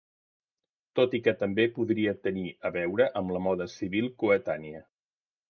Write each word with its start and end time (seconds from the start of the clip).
Tot 0.99 1.11
i 1.17 1.19
que 1.27 1.33
també 1.41 1.65
podria 1.75 2.13
tenir 2.29 2.47
a 2.71 2.73
veure 2.79 3.07
amb 3.23 3.35
la 3.37 3.43
moda 3.49 3.69
civil 3.75 4.11
coetània. 4.25 4.85